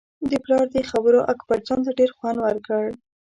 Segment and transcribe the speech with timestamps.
[0.29, 2.83] د پلار دې خبرو اکبرجان ته ډېر خوند ورکړ.